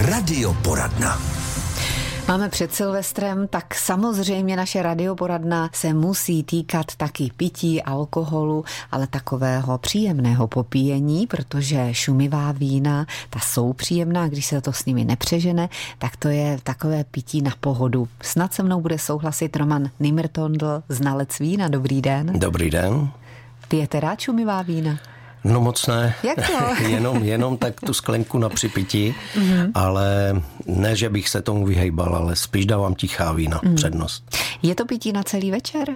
Radioporadna. 0.00 1.18
Máme 2.28 2.48
před 2.48 2.74
Silvestrem, 2.74 3.48
tak 3.48 3.74
samozřejmě 3.74 4.56
naše 4.56 4.82
radioporadna 4.82 5.70
se 5.72 5.94
musí 5.94 6.42
týkat 6.42 6.96
taky 6.96 7.30
pití, 7.36 7.82
alkoholu, 7.82 8.64
ale 8.92 9.06
takového 9.06 9.78
příjemného 9.78 10.48
popíjení, 10.48 11.26
protože 11.26 11.88
šumivá 11.92 12.52
vína, 12.52 13.06
ta 13.30 13.38
jsou 13.38 13.72
příjemná, 13.72 14.28
když 14.28 14.46
se 14.46 14.60
to 14.60 14.72
s 14.72 14.84
nimi 14.84 15.04
nepřežene, 15.04 15.68
tak 15.98 16.16
to 16.16 16.28
je 16.28 16.58
takové 16.62 17.04
pití 17.04 17.42
na 17.42 17.52
pohodu. 17.60 18.08
Snad 18.22 18.54
se 18.54 18.62
mnou 18.62 18.80
bude 18.80 18.98
souhlasit 18.98 19.56
Roman 19.56 19.90
Nimmertondl, 20.00 20.82
znalec 20.88 21.38
vína. 21.38 21.68
Dobrý 21.68 22.02
den. 22.02 22.32
Dobrý 22.38 22.70
den. 22.70 23.10
Pijete 23.68 24.00
rád 24.00 24.20
šumivá 24.20 24.62
vína? 24.62 24.98
No 25.44 25.60
moc 25.60 25.86
ne. 25.86 26.14
Jak 26.22 26.46
to? 26.46 26.84
jenom, 26.88 27.24
jenom 27.24 27.56
tak 27.56 27.80
tu 27.80 27.94
sklenku 27.94 28.38
na 28.38 28.48
připití, 28.48 29.14
mm-hmm. 29.34 29.70
ale 29.74 30.40
ne, 30.66 30.96
že 30.96 31.08
bych 31.08 31.28
se 31.28 31.42
tomu 31.42 31.66
vyhejbal, 31.66 32.16
ale 32.16 32.36
spíš 32.36 32.66
dávám 32.66 32.94
tichá 32.94 33.32
vína 33.32 33.60
mm. 33.64 33.74
přednost. 33.74 34.36
Je 34.62 34.74
to 34.74 34.84
pití 34.84 35.12
na 35.12 35.22
celý 35.22 35.50
večer? 35.50 35.88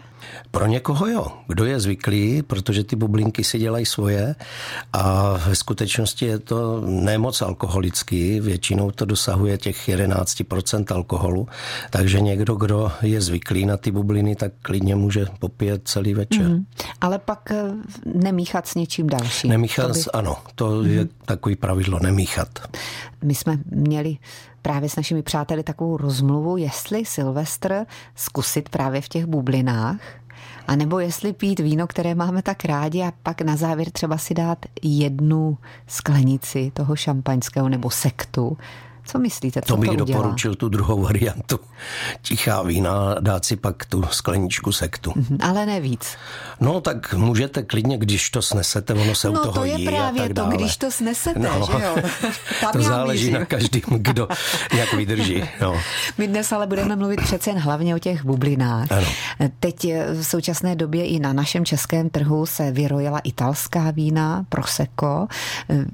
Pro 0.51 0.66
někoho 0.66 1.07
jo. 1.07 1.27
Kdo 1.47 1.65
je 1.65 1.80
zvyklý, 1.80 2.43
protože 2.43 2.85
ty 2.85 2.97
bublinky 2.97 3.45
si 3.45 3.59
dělají 3.59 3.87
svoje 3.87 4.35
a 4.93 5.33
ve 5.47 5.55
skutečnosti 5.55 6.27
je 6.27 6.38
to 6.38 6.80
nemoc 6.80 7.43
alkoholický, 7.43 8.41
většinou 8.41 8.91
to 8.91 9.05
dosahuje 9.05 9.59
těch 9.59 9.88
11% 9.88 10.95
alkoholu, 10.95 11.49
takže 11.91 12.21
někdo, 12.21 12.55
kdo 12.55 12.93
je 13.02 13.21
zvyklý 13.21 13.66
na 13.66 13.77
ty 13.77 13.91
bubliny, 13.91 14.37
tak 14.37 14.52
klidně 14.63 14.97
může 14.97 15.27
popíjet 15.38 15.88
celý 15.88 16.15
večer. 16.15 16.49
Mm. 16.49 16.65
Ale 17.01 17.19
pak 17.19 17.51
eh, 17.51 17.73
nemíchat 18.15 18.69
s 18.69 18.74
něčím 18.74 19.07
dalším 19.07 19.34
další. 19.34 19.48
Nemíchat, 19.48 19.91
by... 19.91 20.01
ano, 20.12 20.37
to 20.55 20.70
mm-hmm. 20.70 20.91
je 20.91 21.09
takový 21.24 21.56
pravidlo, 21.56 21.98
nemíchat. 22.02 22.48
My 23.23 23.34
jsme 23.34 23.59
měli 23.70 24.16
právě 24.62 24.88
s 24.88 24.97
našimi 24.97 25.23
přáteli 25.23 25.62
takovou 25.62 25.97
rozmluvu, 25.97 26.57
jestli 26.57 27.05
Silvestr 27.05 27.87
zkusit 28.15 28.68
právě 28.68 29.01
v 29.01 29.09
těch 29.09 29.27
bublinách, 29.27 30.01
a 30.68 30.77
nebo 30.77 30.99
jestli 30.99 31.32
pít 31.32 31.60
víno, 31.60 31.87
které 31.87 32.15
máme 32.15 32.43
tak 32.43 32.65
rádi 32.65 33.02
a 33.02 33.12
pak 33.23 33.40
na 33.40 33.57
závěr 33.57 33.90
třeba 33.90 34.18
si 34.18 34.35
dát 34.35 34.59
jednu 34.82 35.59
sklenici 35.87 36.71
toho 36.74 36.96
šampaňského 36.96 37.68
nebo 37.68 37.90
sektu 37.90 38.57
co 39.07 39.19
myslíte, 39.19 39.63
co 39.63 39.74
to 39.74 39.80
bych 39.80 39.91
to 39.91 39.97
doporučil 39.97 40.55
tu 40.55 40.69
druhou 40.69 41.02
variantu. 41.02 41.60
Tichá 42.23 42.63
vína, 42.63 43.16
dát 43.21 43.45
si 43.45 43.57
pak 43.57 43.85
tu 43.85 44.05
skleničku 44.11 44.73
sektu. 44.73 45.11
Mm-hmm, 45.11 45.49
ale 45.49 45.66
ne 45.66 45.80
víc. 45.80 46.16
No 46.61 46.80
tak 46.80 47.15
můžete 47.15 47.63
klidně, 47.63 47.99
když 47.99 48.30
to 48.30 48.43
snesete, 48.43 48.95
ono 48.95 49.15
se 49.15 49.30
no, 49.30 49.41
u 49.41 49.43
toho 49.43 49.52
to 49.52 49.65
je 49.65 49.74
jí 49.74 49.87
právě 49.87 50.21
a 50.21 50.24
tak 50.24 50.29
to, 50.29 50.43
dále. 50.43 50.57
když 50.57 50.77
to 50.77 50.91
snesete, 50.91 51.38
no, 51.38 51.66
že 51.66 51.85
jo? 51.85 51.96
Tam 52.61 52.73
to 52.73 52.83
záleží 52.83 53.24
mířím. 53.24 53.41
na 53.41 53.45
každém, 53.45 53.83
kdo 53.88 54.29
jak 54.77 54.93
vydrží. 54.93 55.45
No. 55.61 55.80
My 56.18 56.29
dnes 56.29 56.52
ale 56.52 56.66
budeme 56.66 56.96
mluvit 56.96 57.21
přece 57.21 57.51
jen 57.51 57.59
hlavně 57.59 57.95
o 57.95 57.99
těch 57.99 58.24
bublinách. 58.24 58.93
Ano. 58.93 59.07
Teď 59.61 59.87
v 60.13 60.23
současné 60.23 60.77
době 60.77 61.07
i 61.07 61.18
na 61.18 61.33
našem 61.33 61.65
českém 61.65 62.11
trhu 62.11 62.46
se 62.46 62.71
vyrojila 62.71 63.18
italská 63.18 63.91
vína, 63.91 64.47
prosecco. 64.49 65.27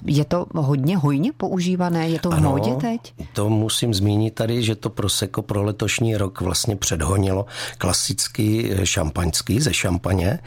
Je 0.05 0.24
to 0.24 0.47
hodně 0.55 0.97
hojně 0.97 1.33
používané? 1.33 2.08
Je 2.08 2.19
to 2.19 2.30
v 2.30 2.34
ano, 2.34 2.50
módě 2.50 2.74
teď? 2.74 2.99
To 3.32 3.48
musím 3.48 3.94
zmínit 3.94 4.34
tady, 4.34 4.62
že 4.62 4.74
to 4.74 4.90
prosecco 4.90 5.42
pro 5.42 5.62
letošní 5.62 6.16
rok 6.16 6.40
vlastně 6.40 6.76
předhonilo 6.76 7.46
klasický 7.78 8.70
šampaňský 8.84 9.60
ze 9.60 9.74
šampaně 9.74 10.38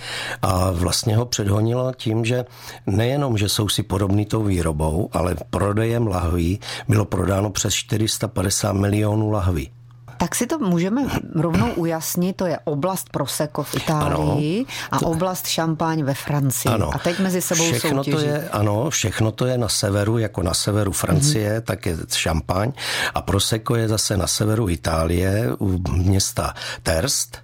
a 0.42 0.72
vlastně 0.72 1.18
ho 1.18 1.26
předhonilo 1.26 1.92
tím, 1.98 2.26
že 2.26 2.46
nejenom, 2.88 3.38
že 3.38 3.50
jsou 3.50 3.70
si 3.70 3.84
podobný 3.84 4.26
tou 4.26 4.44
výrobou, 4.44 5.10
ale 5.12 5.36
prodejem 5.50 6.08
lahví 6.08 6.60
bylo 6.88 7.06
prodáno 7.06 7.50
přes 7.50 7.74
450 7.74 8.74
milionů 8.74 9.32
lahví. 9.32 9.72
Tak 10.18 10.36
si 10.36 10.48
to 10.48 10.60
můžeme 10.60 11.02
rovnou 11.36 11.72
ujasnit, 11.74 12.36
to 12.36 12.46
je 12.46 12.60
oblast 12.64 13.10
Prosecco 13.10 13.64
v 13.64 13.76
Itálii 13.76 14.66
ano, 14.92 15.02
a 15.04 15.08
oblast 15.08 15.48
Šampaň 15.48 16.04
ve 16.04 16.14
Francii. 16.14 16.72
Ano, 16.72 16.90
a 16.96 16.98
teď 16.98 17.20
mezi 17.20 17.42
sebou 17.42 17.72
všechno 17.72 18.04
soutěží. 18.04 18.18
to 18.18 18.34
je, 18.34 18.50
Ano, 18.50 18.90
všechno 18.90 19.32
to 19.32 19.46
je 19.46 19.58
na 19.58 19.70
severu, 19.70 20.18
jako 20.18 20.44
na 20.44 20.54
severu 20.54 20.92
Francie, 20.92 21.60
mm-hmm. 21.60 21.62
tak 21.62 21.86
je 21.86 21.98
Šampaň 22.16 22.72
a 23.16 23.22
Prosecco 23.22 23.76
je 23.76 23.88
zase 23.88 24.18
na 24.18 24.28
severu 24.28 24.70
Itálie, 24.70 25.50
u 25.60 25.80
města 25.92 26.54
Terst 26.84 27.44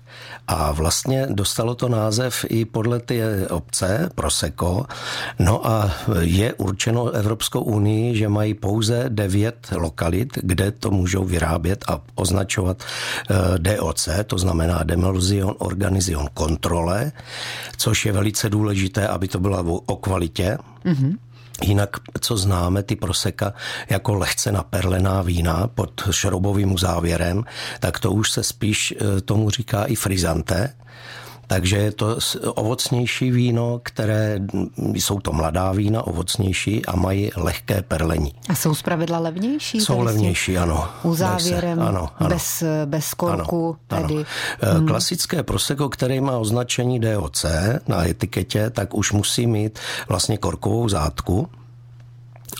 a 0.49 0.71
vlastně 0.71 1.27
dostalo 1.29 1.75
to 1.75 1.89
název 1.89 2.45
i 2.49 2.65
podle 2.65 2.99
ty 2.99 3.21
obce 3.49 4.09
Prosecco. 4.15 4.85
No 5.39 5.67
a 5.67 5.91
je 6.19 6.53
určeno 6.53 7.09
Evropskou 7.11 7.61
unii, 7.61 8.15
že 8.15 8.29
mají 8.29 8.53
pouze 8.53 9.05
devět 9.09 9.67
lokalit, 9.75 10.37
kde 10.41 10.71
to 10.71 10.91
můžou 10.91 11.25
vyrábět 11.25 11.85
a 11.87 12.01
označovat 12.15 12.83
eh, 12.83 13.35
DOC, 13.57 14.09
to 14.25 14.37
znamená 14.37 14.83
Demolition 14.83 15.55
Organization 15.57 16.27
Controle, 16.37 17.11
což 17.77 18.05
je 18.05 18.11
velice 18.11 18.49
důležité, 18.49 19.07
aby 19.07 19.27
to 19.27 19.39
bylo 19.39 19.63
o 19.85 19.95
kvalitě. 19.95 20.57
Mm-hmm. 20.85 21.17
Jinak, 21.63 21.97
co 22.21 22.37
známe, 22.37 22.83
ty 22.83 22.95
proseka 22.95 23.53
jako 23.89 24.13
lehce 24.13 24.51
naperlená 24.51 25.21
vína 25.21 25.67
pod 25.67 26.01
šroubovým 26.11 26.77
závěrem, 26.77 27.43
tak 27.79 27.99
to 27.99 28.11
už 28.11 28.31
se 28.31 28.43
spíš 28.43 28.93
eh, 28.97 29.21
tomu 29.21 29.49
říká 29.49 29.83
i 29.83 29.95
frizante. 29.95 30.73
Takže 31.49 31.77
je 31.77 31.91
to 31.91 32.17
ovocnější 32.45 33.31
víno, 33.31 33.79
které 33.83 34.39
jsou 34.93 35.19
to 35.19 35.33
mladá 35.33 35.71
vína, 35.71 36.07
ovocnější 36.07 36.85
a 36.85 36.95
mají 36.95 37.31
lehké 37.35 37.81
perlení. 37.81 38.33
A 38.49 38.55
jsou 38.55 38.75
zpravidla 38.75 39.19
levnější? 39.19 39.81
Jsou 39.81 40.01
levnější, 40.01 40.57
ano. 40.57 40.89
závěrem, 41.13 41.81
ano, 41.81 42.09
ano. 42.17 42.29
Bez, 42.29 42.63
bez 42.85 43.13
korku 43.13 43.77
ano, 43.91 44.01
tedy. 44.01 44.15
Ano. 44.15 44.73
Hmm. 44.73 44.87
Klasické 44.87 45.43
proseko, 45.43 45.89
které 45.89 46.21
má 46.21 46.37
označení 46.37 46.99
DOC 46.99 47.45
na 47.87 48.07
etiketě, 48.07 48.69
tak 48.69 48.93
už 48.93 49.11
musí 49.11 49.47
mít 49.47 49.79
vlastně 50.07 50.37
korkovou 50.37 50.89
zátku, 50.89 51.49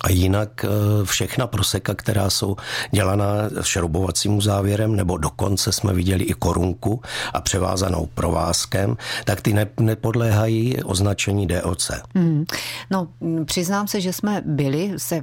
a 0.02 0.10
jinak 0.10 0.66
eh, 0.66 0.70
všechna 1.06 1.48
proseka, 1.48 1.96
která 1.96 2.30
jsou 2.30 2.56
dělaná 2.92 3.28
šroubovacím 3.62 4.42
závěrem, 4.42 4.96
nebo 4.96 5.18
dokonce 5.18 5.72
jsme 5.72 5.94
viděli 5.94 6.24
i 6.24 6.34
korunku 6.34 7.02
a 7.34 7.42
převázanou 7.42 8.10
provázkem, 8.14 8.98
tak 9.26 9.42
ty 9.42 9.56
nepodléhají 9.80 10.84
označení 10.84 11.48
DOC. 11.48 11.92
Hmm. 12.16 12.46
No, 12.92 13.08
přiznám 13.46 13.88
se, 13.88 14.02
že 14.02 14.14
jsme 14.14 14.42
byli 14.46 14.94
se 14.98 15.22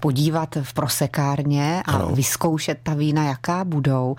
podívat 0.00 0.58
v 0.62 0.72
prosekárně 0.72 1.82
a 1.86 1.92
ano. 1.92 2.10
vyzkoušet 2.12 2.78
ta 2.82 2.94
vína, 2.94 3.24
jaká 3.24 3.64
budou. 3.64 4.16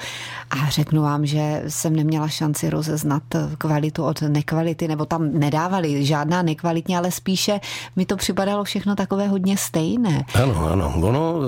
A 0.49 0.69
řeknu 0.69 1.01
vám, 1.01 1.25
že 1.25 1.63
jsem 1.67 1.95
neměla 1.95 2.27
šanci 2.27 2.69
rozeznat 2.69 3.23
kvalitu 3.57 4.03
od 4.03 4.21
nekvality, 4.21 4.87
nebo 4.87 5.05
tam 5.05 5.33
nedávali 5.33 6.05
žádná 6.05 6.41
nekvalitní, 6.41 6.97
ale 6.97 7.11
spíše 7.11 7.59
mi 7.95 8.05
to 8.05 8.17
připadalo 8.17 8.63
všechno 8.63 8.95
takové 8.95 9.27
hodně 9.27 9.57
stejné. 9.57 10.25
Ano, 10.43 10.71
ano. 10.71 10.93
Ono, 11.01 11.39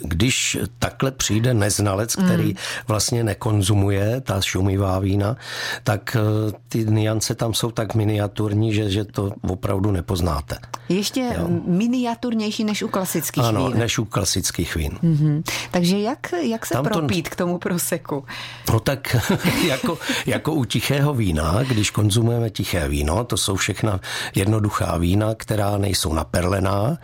když 0.00 0.58
takhle 0.78 1.10
přijde 1.10 1.54
neznalec, 1.54 2.16
který 2.16 2.48
mm. 2.48 2.56
vlastně 2.88 3.24
nekonzumuje 3.24 4.20
ta 4.20 4.40
šumivá 4.40 4.98
vína, 4.98 5.36
tak 5.84 6.16
eh, 6.16 6.52
ty 6.68 6.84
niance 6.84 7.34
tam 7.34 7.54
jsou 7.54 7.70
tak 7.70 7.94
miniaturní, 7.94 8.74
že, 8.74 8.90
že 8.90 9.04
to 9.04 9.32
opravdu 9.48 9.90
nepoznáte. 9.90 10.58
Ještě 10.88 11.20
jo. 11.20 11.48
miniaturnější 11.66 12.64
než 12.64 12.82
u 12.82 12.88
klasických 12.88 13.44
ano, 13.44 13.61
vín. 13.68 13.78
než 13.78 13.98
u 13.98 14.04
klasických 14.04 14.76
vín. 14.76 14.98
Mm-hmm. 15.02 15.42
Takže 15.70 15.98
jak, 15.98 16.32
jak 16.42 16.66
se 16.66 16.74
Tam 16.74 16.84
propít 16.84 17.28
to... 17.28 17.30
k 17.30 17.36
tomu 17.36 17.58
proseku? 17.58 18.24
No 18.72 18.80
tak 18.80 19.16
jako, 19.68 19.98
jako 20.26 20.54
u 20.54 20.64
tichého 20.64 21.14
vína, 21.14 21.62
když 21.62 21.90
konzumujeme 21.90 22.50
tiché 22.50 22.88
víno, 22.88 23.24
to 23.24 23.36
jsou 23.36 23.56
všechna 23.56 24.00
jednoduchá 24.34 24.98
vína, 24.98 25.34
která 25.34 25.78
nejsou 25.78 26.12
naperlená 26.12 26.98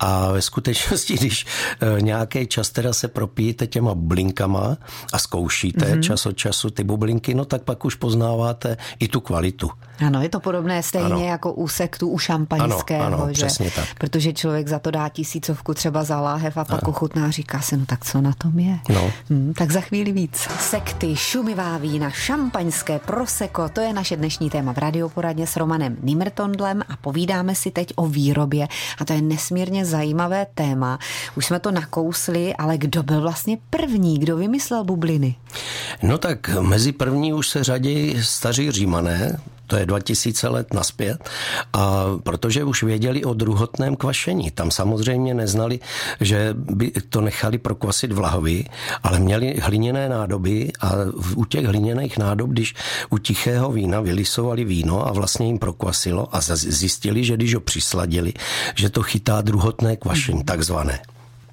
a 0.00 0.32
ve 0.32 0.42
skutečnosti, 0.42 1.14
když 1.18 1.46
e, 1.96 2.00
nějaký 2.00 2.46
čas 2.46 2.70
teda 2.70 2.92
se 2.92 3.08
propíte 3.08 3.66
těma 3.66 3.94
bublinkama 3.94 4.76
a 5.12 5.18
zkoušíte 5.18 5.86
mm-hmm. 5.86 6.00
čas 6.00 6.26
od 6.26 6.36
času 6.36 6.70
ty 6.70 6.84
bublinky, 6.84 7.34
no 7.34 7.44
tak 7.44 7.62
pak 7.62 7.84
už 7.84 7.94
poznáváte 7.94 8.76
i 8.98 9.08
tu 9.08 9.20
kvalitu. 9.20 9.70
Ano, 10.06 10.22
je 10.22 10.28
to 10.28 10.40
podobné 10.40 10.82
stejně 10.82 11.06
ano. 11.06 11.24
jako 11.24 11.52
u 11.52 11.68
sektu, 11.68 12.08
u 12.08 12.18
šampaňského, 12.18 13.04
ano, 13.04 13.22
ano, 13.22 13.26
že? 13.26 13.32
přesně 13.32 13.70
tak. 13.70 13.84
Protože 13.98 14.32
člověk 14.32 14.68
za 14.68 14.78
to 14.78 14.90
dá 14.90 15.08
tisícovku 15.08 15.74
třeba 15.74 15.99
za 16.04 16.20
láhev 16.20 16.56
a 16.56 16.64
pak 16.64 16.88
ochutná 16.88 17.26
a 17.26 17.30
říká 17.30 17.60
se, 17.60 17.76
no 17.76 17.86
tak 17.86 18.04
co 18.04 18.20
na 18.20 18.32
tom 18.32 18.58
je? 18.58 18.78
No. 18.88 19.10
Hmm, 19.30 19.54
tak 19.54 19.70
za 19.70 19.80
chvíli 19.80 20.12
víc. 20.12 20.48
Sekty, 20.60 21.16
šumivá 21.16 21.78
vína, 21.78 22.10
šampaňské, 22.10 22.98
proseko, 22.98 23.68
to 23.68 23.80
je 23.80 23.92
naše 23.92 24.16
dnešní 24.16 24.50
téma 24.50 24.72
v 24.72 24.78
radioporadně 24.78 25.46
s 25.46 25.56
Romanem 25.56 25.96
Nimrtondlem 26.02 26.82
a 26.88 26.96
povídáme 26.96 27.54
si 27.54 27.70
teď 27.70 27.92
o 27.96 28.06
výrobě 28.06 28.68
a 28.98 29.04
to 29.04 29.12
je 29.12 29.22
nesmírně 29.22 29.84
zajímavé 29.84 30.46
téma. 30.54 30.98
Už 31.36 31.46
jsme 31.46 31.60
to 31.60 31.70
nakousli, 31.70 32.54
ale 32.54 32.78
kdo 32.78 33.02
byl 33.02 33.20
vlastně 33.20 33.58
první, 33.70 34.18
kdo 34.18 34.36
vymyslel 34.36 34.84
bubliny? 34.84 35.34
No 36.02 36.18
tak 36.18 36.48
mezi 36.60 36.92
první 36.92 37.32
už 37.32 37.48
se 37.48 37.64
řadí 37.64 38.16
staří 38.22 38.70
římané, 38.70 39.40
to 39.70 39.76
je 39.76 39.86
2000 39.86 40.48
let 40.48 40.74
naspět. 40.74 41.30
A 41.72 42.04
protože 42.22 42.64
už 42.64 42.82
věděli 42.82 43.24
o 43.24 43.34
druhotném 43.34 43.96
kvašení, 43.96 44.50
tam 44.50 44.70
samozřejmě 44.70 45.34
neznali, 45.34 45.78
že 46.20 46.54
by 46.54 46.90
to 47.08 47.20
nechali 47.20 47.58
prokvasit 47.58 48.12
v 48.12 48.18
lahvi, 48.18 48.64
ale 49.02 49.18
měli 49.18 49.54
hliněné 49.62 50.08
nádoby 50.08 50.72
a 50.80 50.92
u 51.36 51.44
těch 51.44 51.66
hliněných 51.66 52.18
nádob, 52.18 52.50
když 52.50 52.74
u 53.10 53.18
tichého 53.18 53.72
vína 53.72 54.00
vylisovali 54.00 54.64
víno 54.64 55.06
a 55.06 55.12
vlastně 55.12 55.46
jim 55.46 55.58
prokvasilo 55.58 56.36
a 56.36 56.40
zjistili, 56.54 57.24
že 57.24 57.36
když 57.36 57.54
ho 57.54 57.60
přisladili, 57.60 58.32
že 58.74 58.90
to 58.90 59.02
chytá 59.02 59.40
druhotné 59.40 59.96
kvašení, 59.96 60.44
takzvané. 60.44 60.98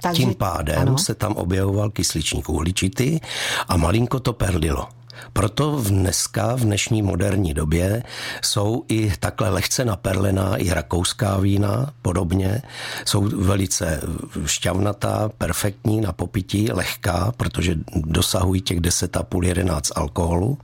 Takže, 0.01 0.23
Tím 0.23 0.35
pádem 0.35 0.81
ano. 0.81 0.97
se 0.97 1.15
tam 1.15 1.33
objevoval 1.33 1.89
kysličník 1.89 2.49
uhličitý 2.49 3.19
a 3.67 3.77
malinko 3.77 4.19
to 4.19 4.33
perlilo. 4.33 4.89
Proto 5.33 5.81
dneska, 5.87 6.55
v 6.55 6.59
dnešní 6.59 7.01
moderní 7.01 7.53
době, 7.53 8.03
jsou 8.41 8.83
i 8.87 9.13
takhle 9.19 9.49
lehce 9.49 9.85
naperlená 9.85 10.57
i 10.57 10.69
rakouská 10.69 11.37
vína 11.37 11.93
podobně. 12.01 12.61
Jsou 13.05 13.21
velice 13.21 14.01
šťavnatá, 14.45 15.29
perfektní 15.37 16.01
na 16.01 16.13
popití, 16.13 16.71
lehká, 16.71 17.33
protože 17.37 17.75
dosahují 17.95 18.61
těch 18.61 18.79
10,5-11 18.79 19.81
alkoholu. 19.95 20.57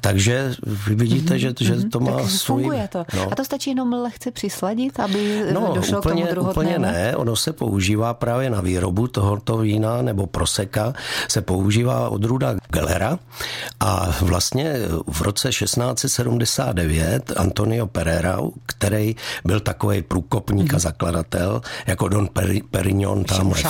Takže 0.00 0.54
vy 0.86 0.94
vidíte, 0.94 1.34
mm-hmm, 1.34 1.54
že, 1.58 1.64
že 1.64 1.74
mhm. 1.74 1.90
to 1.90 2.00
má 2.00 2.16
tak 2.16 2.30
svůj... 2.30 2.62
Funguje 2.62 2.88
to. 2.88 3.04
No. 3.16 3.32
A 3.32 3.34
to 3.34 3.44
stačí 3.44 3.70
jenom 3.70 3.92
lehce 3.92 4.30
přisladit, 4.30 5.00
aby 5.00 5.42
no, 5.52 5.72
došlo 5.74 5.98
úplně, 5.98 6.22
k 6.22 6.34
tomu 6.34 6.50
Úplně 6.50 6.78
ne, 6.78 7.16
ono 7.16 7.36
se 7.36 7.52
používá 7.52 8.14
právě 8.14 8.50
na 8.50 8.60
výrobu 8.60 9.08
tohoto 9.08 9.58
vína 9.58 10.02
nebo 10.02 10.26
proseka, 10.26 10.92
se 11.28 11.42
používá 11.42 12.08
odrůda 12.08 12.54
Gelera 12.72 13.18
a 13.80 14.14
vlastně 14.20 14.74
v 15.12 15.22
roce 15.22 15.48
1679 15.50 17.32
Antonio 17.36 17.86
Pereira, 17.86 18.38
který 18.66 19.16
byl 19.44 19.60
takový 19.60 20.02
průkopník 20.02 20.72
a 20.72 20.76
mhm. 20.76 20.80
zakladatel, 20.80 21.62
jako 21.86 22.08
Don 22.08 22.28
Perignon 22.70 23.24
tam 23.24 23.50
v, 23.50 23.64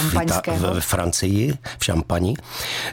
v 0.81 0.81
Francii, 0.81 1.59
v 1.79 1.85
Šampani, 1.85 2.35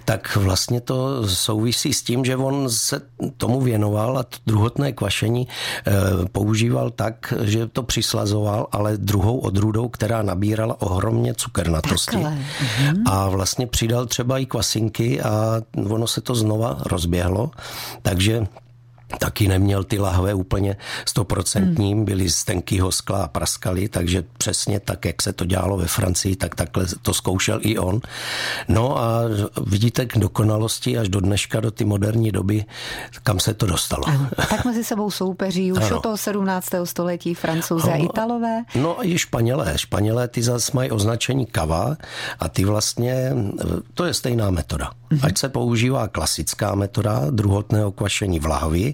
tak 0.06 0.35
vlastně 0.35 0.81
to 0.81 1.27
souvisí 1.27 1.94
s 1.94 2.03
tím, 2.03 2.25
že 2.25 2.35
on 2.35 2.69
se 2.69 3.01
tomu 3.38 3.62
věnoval 3.62 4.17
a 4.17 4.23
to 4.23 4.38
druhotné 4.47 4.91
kvašení 4.91 5.47
eh, 5.47 5.91
používal 6.31 6.89
tak, 6.89 7.33
že 7.41 7.67
to 7.67 7.83
přislazoval, 7.83 8.67
ale 8.71 8.97
druhou 8.97 9.38
odrůdou, 9.38 9.89
která 9.89 10.21
nabírala 10.21 10.81
ohromně 10.81 11.33
cukernatosti. 11.33 12.12
Takhle. 12.12 12.38
A 13.06 13.29
vlastně 13.29 13.67
přidal 13.67 14.06
třeba 14.06 14.38
i 14.38 14.45
kvasinky 14.45 15.21
a 15.21 15.62
ono 15.89 16.07
se 16.07 16.21
to 16.21 16.35
znova 16.35 16.77
rozběhlo. 17.05 17.51
Takže 18.01 18.47
taky 19.19 19.47
neměl 19.47 19.83
ty 19.83 19.99
lahve 19.99 20.33
úplně 20.33 20.77
stoprocentní, 21.05 21.93
hmm. 21.93 22.05
byly 22.05 22.29
z 22.29 22.43
tenkýho 22.43 22.91
skla 22.91 23.23
a 23.23 23.27
praskali, 23.27 23.89
takže 23.89 24.23
přesně 24.37 24.79
tak, 24.79 25.05
jak 25.05 25.21
se 25.21 25.33
to 25.33 25.45
dělalo 25.45 25.77
ve 25.77 25.87
Francii, 25.87 26.35
tak 26.35 26.55
takhle 26.55 26.85
to 27.01 27.13
zkoušel 27.13 27.59
i 27.61 27.77
on. 27.77 28.01
No 28.67 28.97
a 28.97 29.21
vidíte 29.65 30.05
k 30.05 30.17
dokonalosti 30.17 30.97
až 30.97 31.09
do 31.09 31.19
dneška, 31.19 31.59
do 31.59 31.71
ty 31.71 31.85
moderní 31.85 32.31
doby, 32.31 32.65
kam 33.23 33.39
se 33.39 33.53
to 33.53 33.65
dostalo. 33.65 34.07
Ano. 34.07 34.29
Tak 34.49 34.65
mezi 34.65 34.83
sebou 34.83 35.11
soupeří 35.11 35.71
už 35.71 35.85
ano. 35.85 35.97
od 35.97 36.03
toho 36.03 36.17
17. 36.17 36.67
století 36.83 37.33
francouzi 37.33 37.91
a 37.91 37.95
italové. 37.95 38.63
No 38.75 38.99
a 38.99 39.05
i 39.05 39.17
Španělé. 39.17 39.77
Španělé 39.77 40.27
ty 40.27 40.43
zase 40.43 40.71
mají 40.73 40.91
označení 40.91 41.45
kava 41.45 41.97
a 42.39 42.49
ty 42.49 42.65
vlastně, 42.65 43.33
to 43.93 44.05
je 44.05 44.13
stejná 44.13 44.49
metoda. 44.49 44.91
Ať 45.21 45.38
se 45.38 45.50
používá 45.50 46.07
klasická 46.07 46.75
metoda 46.75 47.29
druhotného 47.29 47.91
kvašení 47.91 48.39
v 48.39 48.45
lahvi, 48.45 48.94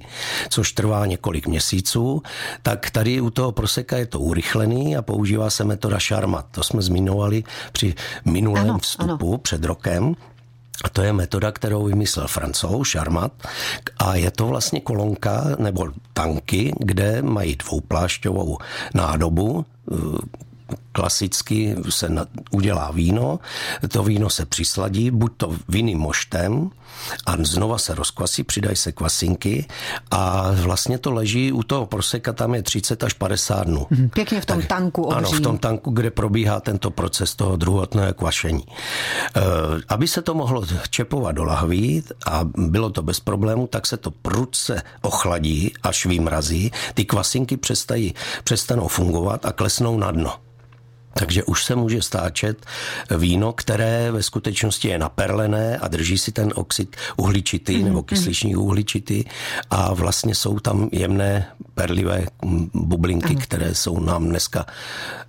což 0.49 0.71
trvá 0.71 1.05
několik 1.05 1.47
měsíců, 1.47 2.23
tak 2.63 2.89
tady 2.89 3.21
u 3.21 3.29
toho 3.29 3.51
proseka 3.51 3.97
je 3.97 4.05
to 4.05 4.19
urychlený 4.19 4.97
a 4.97 5.01
používá 5.01 5.49
se 5.49 5.63
metoda 5.63 5.99
šarmat. 5.99 6.45
To 6.51 6.63
jsme 6.63 6.81
zmiňovali 6.81 7.43
při 7.71 7.93
minulém 8.25 8.69
ano, 8.69 8.79
vstupu 8.79 9.29
ano. 9.29 9.37
před 9.37 9.65
rokem. 9.65 10.15
A 10.83 10.89
to 10.89 11.01
je 11.01 11.13
metoda, 11.13 11.51
kterou 11.51 11.85
vymyslel 11.85 12.27
francouz 12.27 12.91
Charmat 12.91 13.31
a 13.97 14.15
je 14.15 14.31
to 14.31 14.47
vlastně 14.47 14.81
kolonka 14.81 15.43
nebo 15.59 15.87
tanky, 16.13 16.73
kde 16.79 17.21
mají 17.21 17.55
dvouplášťovou 17.55 18.57
nádobu, 18.93 19.65
klasicky 20.91 21.75
se 21.89 22.09
udělá 22.51 22.91
víno, 22.91 23.39
to 23.87 24.03
víno 24.03 24.29
se 24.29 24.45
přisladí, 24.45 25.11
buď 25.11 25.31
to 25.37 25.55
vinným 25.69 25.99
moštem 25.99 26.69
a 27.25 27.35
znova 27.43 27.77
se 27.77 27.95
rozkvasí, 27.95 28.43
přidají 28.43 28.75
se 28.75 28.91
kvasinky 28.91 29.67
a 30.11 30.51
vlastně 30.51 30.97
to 30.97 31.11
leží 31.11 31.51
u 31.51 31.63
toho 31.63 31.85
proseka, 31.85 32.33
tam 32.33 32.55
je 32.55 32.63
30 32.63 33.03
až 33.03 33.13
50 33.13 33.63
dnů. 33.63 33.87
Mhm, 33.89 34.09
pěkně 34.09 34.41
v 34.41 34.45
tom 34.45 34.59
tak, 34.59 34.67
tanku 34.67 35.03
obřím. 35.03 35.17
Ano, 35.17 35.31
v 35.31 35.41
tom 35.41 35.57
tanku, 35.57 35.91
kde 35.91 36.11
probíhá 36.11 36.59
tento 36.59 36.91
proces 36.91 37.35
toho 37.35 37.55
druhotného 37.55 38.13
kvašení. 38.13 38.63
E, 38.67 39.41
aby 39.87 40.07
se 40.07 40.21
to 40.21 40.33
mohlo 40.33 40.65
čepovat 40.89 41.31
do 41.31 41.43
lahví 41.43 42.03
a 42.25 42.41
bylo 42.55 42.89
to 42.89 43.01
bez 43.01 43.19
problému, 43.19 43.67
tak 43.67 43.87
se 43.87 43.97
to 43.97 44.11
prudce 44.11 44.83
ochladí, 45.01 45.73
až 45.83 46.05
vymrazí, 46.05 46.71
ty 46.93 47.05
kvasinky 47.05 47.57
přestají, 47.57 48.13
přestanou 48.43 48.87
fungovat 48.87 49.45
a 49.45 49.51
klesnou 49.51 49.97
na 49.97 50.11
dno. 50.11 50.33
Takže 51.13 51.43
už 51.43 51.65
se 51.65 51.75
může 51.75 52.01
stáčet 52.01 52.65
víno, 53.17 53.53
které 53.53 54.11
ve 54.11 54.23
skutečnosti 54.23 54.87
je 54.87 54.97
naperlené 54.97 55.77
a 55.77 55.87
drží 55.87 56.17
si 56.17 56.31
ten 56.31 56.53
oxid 56.55 56.95
uhličitý 57.17 57.77
mm-hmm. 57.77 57.83
nebo 57.83 58.03
kysličník 58.03 58.57
uhličitý 58.57 59.23
a 59.69 59.93
vlastně 59.93 60.35
jsou 60.35 60.59
tam 60.59 60.89
jemné 60.91 61.45
perlivé 61.73 62.25
bublinky, 62.73 63.33
ano. 63.33 63.39
které 63.43 63.75
jsou 63.75 63.99
nám 63.99 64.29
dneska 64.29 64.65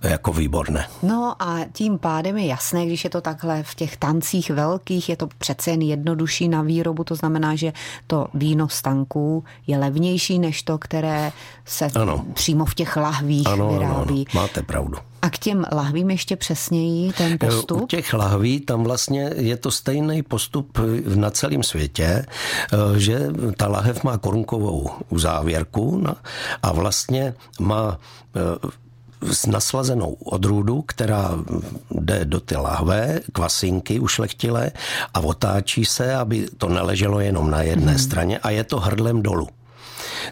jako 0.01 0.33
výborné. 0.33 0.87
No 1.03 1.35
a 1.39 1.59
tím 1.73 1.97
pádem 1.97 2.37
je 2.37 2.45
jasné, 2.45 2.85
když 2.85 3.03
je 3.03 3.09
to 3.09 3.21
takhle 3.21 3.63
v 3.63 3.75
těch 3.75 3.97
tancích 3.97 4.49
velkých, 4.49 5.09
je 5.09 5.17
to 5.17 5.27
přece 5.37 5.71
jen 5.71 5.81
jednodušší 5.81 6.47
na 6.47 6.61
výrobu, 6.61 7.03
to 7.03 7.15
znamená, 7.15 7.55
že 7.55 7.73
to 8.07 8.27
víno 8.33 8.69
z 8.69 8.81
tanků 8.81 9.43
je 9.67 9.77
levnější 9.77 10.39
než 10.39 10.63
to, 10.63 10.77
které 10.77 11.31
se 11.65 11.87
ano. 11.95 12.25
přímo 12.33 12.65
v 12.65 12.75
těch 12.75 12.97
lahvích 12.97 13.47
ano, 13.47 13.69
vyrábí. 13.73 14.25
Ano, 14.33 14.41
ano, 14.41 14.41
máte 14.41 14.61
pravdu. 14.61 14.97
A 15.23 15.29
k 15.29 15.37
těm 15.37 15.65
lahvím 15.71 16.09
ještě 16.09 16.35
přesněji 16.35 17.13
ten 17.13 17.37
postup? 17.37 17.81
U 17.81 17.87
těch 17.87 18.13
lahví 18.13 18.59
tam 18.59 18.83
vlastně 18.83 19.31
je 19.35 19.57
to 19.57 19.71
stejný 19.71 20.23
postup 20.23 20.79
na 21.15 21.29
celém 21.29 21.63
světě, 21.63 22.25
eh, 22.25 22.99
že 22.99 23.19
ta 23.57 23.67
lahev 23.67 24.03
má 24.03 24.17
korunkovou 24.17 24.89
uzávěrku 25.09 26.03
a 26.63 26.71
vlastně 26.71 27.33
má 27.59 27.99
eh, 28.35 28.39
s 29.33 29.45
naslazenou 29.45 30.13
odrůdu, 30.13 30.81
která 30.81 31.31
jde 31.91 32.25
do 32.25 32.39
ty 32.39 32.55
lahve, 32.55 33.19
kvasinky 33.33 33.99
ušlechtilé 33.99 34.71
a 35.13 35.19
otáčí 35.19 35.85
se, 35.85 36.15
aby 36.15 36.47
to 36.57 36.69
neleželo 36.69 37.19
jenom 37.19 37.51
na 37.51 37.61
jedné 37.61 37.91
hmm. 37.91 37.99
straně 37.99 38.39
a 38.39 38.49
je 38.49 38.63
to 38.63 38.79
hrdlem 38.79 39.21
dolů. 39.21 39.47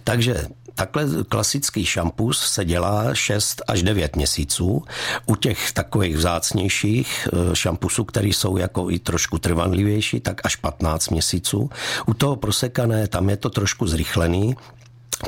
Takže 0.03 0.47
takhle 0.75 1.07
klasický 1.29 1.85
šampus 1.85 2.39
se 2.39 2.65
dělá 2.65 3.13
6 3.15 3.61
až 3.67 3.83
9 3.83 4.15
měsíců. 4.15 4.83
U 5.25 5.35
těch 5.35 5.71
takových 5.71 6.17
vzácnějších 6.17 7.27
eh, 7.27 7.55
šampusů, 7.55 8.03
které 8.03 8.27
jsou 8.27 8.57
jako 8.57 8.91
i 8.91 8.99
trošku 8.99 9.37
trvanlivější, 9.37 10.19
tak 10.19 10.41
až 10.43 10.55
15 10.55 11.09
měsíců. 11.09 11.69
U 12.05 12.13
toho 12.13 12.35
prosekané, 12.35 13.07
tam 13.07 13.29
je 13.29 13.37
to 13.37 13.49
trošku 13.49 13.87
zrychlený, 13.87 14.55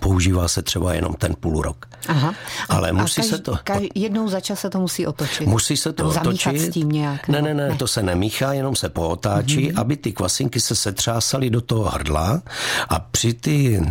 Používá 0.02 0.48
se 0.48 0.62
třeba 0.62 0.94
jenom 0.94 1.14
ten 1.14 1.36
půl 1.40 1.62
rok. 1.62 1.86
Aha. 2.08 2.34
Ale 2.70 2.90
a 2.90 2.94
musí 2.94 3.22
kaž, 3.22 3.26
se 3.26 3.38
to... 3.38 3.58
Kaž, 3.64 3.82
jednou 3.96 4.30
za 4.30 4.40
čas 4.40 4.60
se 4.60 4.70
to 4.70 4.80
musí 4.80 5.08
otočit. 5.08 5.48
Musí 5.48 5.78
se 5.78 5.94
to 5.94 6.10
otočit. 6.10 6.60
s 6.60 6.70
tím 6.70 6.90
nějak. 6.90 7.28
Ne, 7.28 7.42
ne, 7.42 7.54
ne, 7.54 7.70
ne, 7.70 7.76
to 7.76 7.88
se 7.88 8.04
nemíchá, 8.04 8.54
jenom 8.54 8.76
se 8.76 8.90
pootáčí, 8.90 9.70
mm-hmm. 9.70 9.80
aby 9.82 9.98
ty 9.98 10.12
kvasinky 10.12 10.60
se 10.62 10.76
setřásaly 10.76 11.50
do 11.50 11.62
toho 11.62 11.84
hrdla 11.84 12.42
a 12.90 13.00
při 13.00 13.34
ty 13.34 13.76
e, 13.78 13.84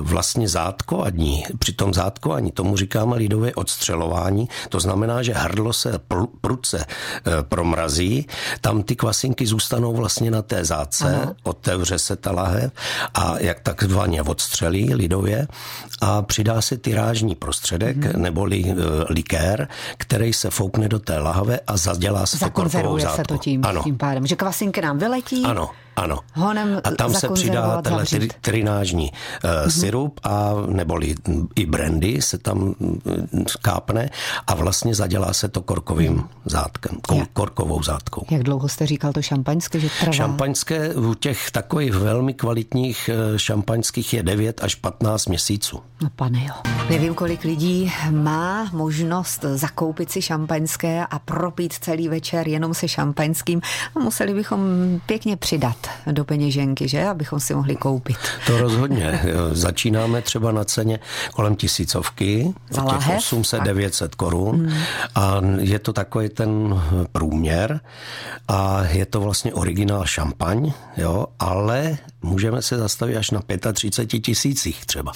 vlastně 0.00 0.48
zátkování, 0.48 1.44
při 1.58 1.72
tom 1.72 1.94
zátkování, 1.94 2.52
tomu 2.52 2.76
říkáme 2.76 3.16
lidově 3.16 3.54
odstřelování, 3.54 4.48
to 4.68 4.80
znamená, 4.80 5.22
že 5.22 5.32
hrdlo 5.32 5.72
se 5.72 5.98
pr, 5.98 6.16
prudce 6.40 6.78
e, 6.78 7.42
promrazí, 7.42 8.26
tam 8.60 8.82
ty 8.82 8.96
kvasinky 8.96 9.46
zůstanou 9.46 9.92
vlastně 9.92 10.30
na 10.30 10.42
té 10.42 10.64
zátce, 10.64 11.16
Aha. 11.22 11.34
otevře 11.42 11.98
se 11.98 12.16
ta 12.16 12.32
lahev 12.32 12.72
a 13.14 13.34
jak 13.38 13.60
takzvaně 13.60 14.22
odstřelí 14.22 14.94
lidově 14.94 15.31
funguje 15.32 15.46
a 16.00 16.22
přidá 16.22 16.60
se 16.60 16.76
tyrážní 16.76 17.34
prostředek 17.34 17.96
mm-hmm. 17.96 18.16
neboli 18.16 18.64
uh, 18.64 18.76
likér, 19.08 19.68
který 19.96 20.32
se 20.32 20.50
foukne 20.50 20.88
do 20.88 20.98
té 20.98 21.18
lahve 21.18 21.60
a 21.66 21.76
zadělá 21.76 22.26
se 22.26 22.38
se 23.16 23.22
to 23.28 23.38
tím, 23.38 23.60
ano. 23.64 23.82
tím 23.82 23.98
pádem, 23.98 24.26
že 24.26 24.36
kvasinky 24.36 24.80
nám 24.80 24.98
vyletí. 24.98 25.44
Ano 25.44 25.70
Ano. 25.96 26.18
Honem 26.34 26.80
a 26.84 26.90
tam 26.90 27.14
se 27.14 27.28
přidá 27.28 27.82
tenhle 27.82 28.04
trinážní 28.40 29.10
uh, 29.10 29.50
mm-hmm. 29.50 29.80
syrup 29.80 30.20
a 30.22 30.52
neboli 30.66 31.14
i 31.54 31.66
brandy 31.66 32.22
se 32.22 32.38
tam 32.38 32.58
mm, 32.58 33.00
kápne 33.62 34.10
a 34.46 34.54
vlastně 34.54 34.94
zadělá 34.94 35.32
se 35.32 35.48
to 35.48 35.62
korkovým 35.62 36.12
mm. 36.12 36.28
zátkem, 36.44 36.98
korkovou 37.32 37.82
zátkou. 37.82 38.26
Jak 38.30 38.42
dlouho 38.42 38.68
jste 38.68 38.86
říkal 38.86 39.12
to 39.12 39.22
šampaňské, 39.22 39.80
že 39.80 39.88
trvá? 40.00 40.12
Šampaňské 40.12 40.94
u 40.94 41.14
těch 41.14 41.50
takových 41.50 41.92
velmi 41.92 42.34
kvalitních 42.34 43.10
eh, 43.12 43.38
šampaňských 43.38 44.14
je 44.14 44.22
9 44.22 44.64
až 44.64 44.74
15 44.74 45.26
měsíců. 45.26 45.80
No 46.02 46.08
pane 46.16 46.44
jo. 46.44 46.54
Nevím, 46.90 47.14
kolik 47.14 47.44
lidí 47.44 47.92
má 48.10 48.70
možnost 48.72 49.44
zakoupit 49.54 50.10
si 50.10 50.22
šampaňské 50.22 51.06
a 51.06 51.18
propít 51.18 51.72
celý 51.72 52.08
večer 52.08 52.48
jenom 52.48 52.74
se 52.74 52.88
šampaňským. 52.88 53.60
No, 53.96 54.02
museli 54.02 54.34
bychom 54.34 54.60
pěkně 55.06 55.36
přidat 55.36 55.81
do 56.12 56.24
peněženky, 56.24 56.88
že? 56.88 57.04
Abychom 57.04 57.40
si 57.40 57.54
mohli 57.54 57.76
koupit. 57.76 58.16
To 58.46 58.58
rozhodně. 58.58 59.22
Začínáme 59.52 60.22
třeba 60.22 60.52
na 60.52 60.64
ceně 60.64 61.00
kolem 61.32 61.56
tisícovky, 61.56 62.54
Za 62.70 62.82
těch 62.82 63.08
800-900 63.08 64.08
korun 64.16 64.66
hmm. 64.66 64.82
a 65.14 65.40
je 65.60 65.78
to 65.78 65.92
takový 65.92 66.28
ten 66.28 66.82
průměr 67.12 67.80
a 68.48 68.84
je 68.84 69.06
to 69.06 69.20
vlastně 69.20 69.54
originál 69.54 70.06
šampaň, 70.06 70.72
jo, 70.96 71.26
ale 71.38 71.98
můžeme 72.22 72.62
se 72.62 72.78
zastavit 72.78 73.16
až 73.16 73.30
na 73.30 73.40
35 73.72 74.20
tisících 74.20 74.86
třeba. 74.86 75.12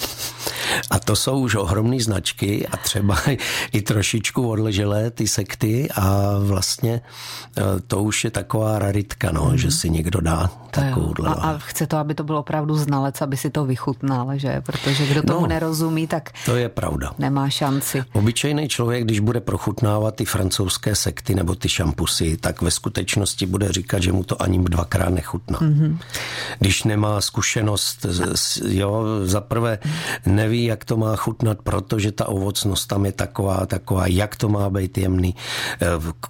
A 0.89 0.99
to 0.99 1.15
jsou 1.15 1.39
už 1.39 1.55
ohromné 1.55 1.99
značky 1.99 2.67
a 2.67 2.77
třeba 2.77 3.17
i 3.71 3.81
trošičku 3.81 4.49
odleželé 4.49 5.11
ty 5.11 5.27
sekty 5.27 5.89
a 5.95 6.37
vlastně 6.39 7.01
e, 7.57 7.61
to 7.87 8.03
už 8.03 8.23
je 8.23 8.31
taková 8.31 8.79
raritka, 8.79 9.31
no, 9.31 9.45
mm. 9.51 9.57
že 9.57 9.71
si 9.71 9.89
někdo 9.89 10.21
dá 10.21 10.51
takovouhle. 10.71 11.29
A, 11.29 11.33
a 11.33 11.57
chce 11.57 11.87
to, 11.87 11.97
aby 11.97 12.15
to 12.15 12.23
bylo 12.23 12.39
opravdu 12.39 12.75
znalec, 12.75 13.21
aby 13.21 13.37
si 13.37 13.49
to 13.49 13.65
vychutnal, 13.65 14.37
že? 14.37 14.61
Protože 14.65 15.07
kdo 15.07 15.21
tomu 15.23 15.41
no, 15.41 15.47
nerozumí, 15.47 16.07
tak 16.07 16.31
to 16.45 16.55
je 16.55 16.69
pravda. 16.69 17.13
nemá 17.19 17.49
šanci. 17.49 18.03
Obyčejný 18.13 18.67
člověk, 18.67 19.03
když 19.03 19.19
bude 19.19 19.41
prochutnávat 19.41 20.15
ty 20.15 20.25
francouzské 20.25 20.95
sekty 20.95 21.35
nebo 21.35 21.55
ty 21.55 21.69
šampusy, 21.69 22.37
tak 22.37 22.61
ve 22.61 22.71
skutečnosti 22.71 23.45
bude 23.45 23.71
říkat, 23.71 24.03
že 24.03 24.11
mu 24.11 24.23
to 24.23 24.41
ani 24.41 24.59
dvakrát 24.59 25.09
nechutná. 25.09 25.59
Mm-hmm. 25.59 25.97
Když 26.59 26.83
nemá 26.83 27.21
zkušenost, 27.21 28.05
jo, 28.67 29.05
zaprvé 29.23 29.79
neví, 30.25 30.56
jak 30.65 30.85
to 30.85 30.97
má 30.97 31.15
chutnat, 31.15 31.57
protože 31.63 32.11
ta 32.11 32.27
ovocnost 32.27 32.87
tam 32.87 33.05
je 33.05 33.11
taková, 33.11 33.65
taková, 33.65 34.07
jak 34.07 34.35
to 34.35 34.49
má 34.49 34.69
být 34.69 34.97
jemný. 34.97 35.35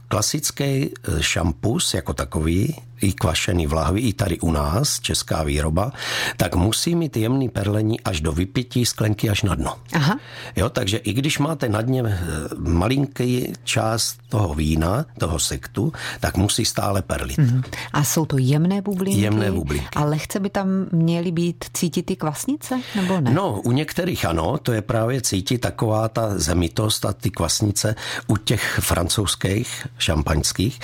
Klasický 0.08 0.90
šampus 1.20 1.94
jako 1.94 2.14
takový 2.14 2.76
i 3.02 3.14
kvašený 3.14 3.68
v 3.68 3.74
lahvi, 3.74 4.02
i 4.02 4.14
tady 4.14 4.40
u 4.40 4.52
nás, 4.52 5.00
česká 5.00 5.44
výroba, 5.44 5.92
tak 6.38 6.56
musí 6.56 6.96
mít 6.96 7.18
jemný 7.18 7.50
perlení 7.50 8.02
až 8.02 8.22
do 8.22 8.32
vypití 8.32 8.86
sklenky 8.86 9.30
až 9.30 9.44
na 9.44 9.56
dno. 9.56 9.76
Aha. 9.94 10.20
Jo, 10.56 10.70
takže 10.70 10.98
i 10.98 11.14
když 11.14 11.40
máte 11.40 11.70
na 11.70 11.82
dně 11.82 12.04
eh, 12.06 12.20
malinký 12.58 13.54
část 13.64 14.18
toho 14.30 14.54
vína, 14.54 15.06
toho 15.18 15.40
sektu, 15.40 15.94
tak 16.20 16.38
musí 16.38 16.66
stále 16.66 17.02
perlit. 17.02 17.38
Mm. 17.38 17.62
A 17.94 18.04
jsou 18.04 18.26
to 18.26 18.38
jemné 18.38 18.82
bublinky? 18.82 19.22
Jemné 19.22 19.52
bublinky. 19.52 19.88
A 19.96 20.04
lehce 20.06 20.40
by 20.40 20.50
tam 20.50 20.68
měly 20.92 21.32
být 21.32 21.66
cítit 21.74 22.06
ty 22.06 22.16
kvasnice, 22.16 22.82
nebo 22.96 23.22
ne? 23.22 23.32
No, 23.34 23.62
u 23.62 23.72
některých 23.72 24.26
ano, 24.26 24.58
to 24.58 24.72
je 24.72 24.82
právě 24.82 25.22
cítit 25.22 25.58
taková 25.58 26.10
ta 26.10 26.40
zemitost 26.40 27.06
a 27.06 27.14
ty 27.14 27.30
kvasnice 27.30 27.96
u 28.28 28.38
těch 28.38 28.80
francouzských 28.82 29.88
šampaňských 29.98 30.80